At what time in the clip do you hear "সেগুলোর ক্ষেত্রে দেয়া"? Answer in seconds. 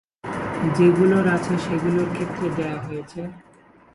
1.65-2.77